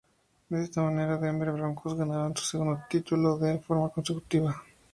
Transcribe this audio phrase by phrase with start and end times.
[0.49, 4.63] De esta manera los Denver Broncos ganaban su segundo título y de forma consecutiva.